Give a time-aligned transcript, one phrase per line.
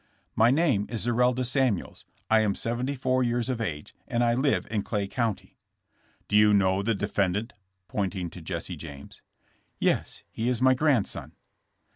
[0.35, 4.65] My name is Zerelda Samuels, I am seventy four years of age, and I live
[4.71, 5.59] in Clay County."
[6.27, 7.53] Do you know the defendant?"
[7.87, 9.21] pointing to Jesse James.
[9.79, 11.33] *'Yes; he ia my grandson."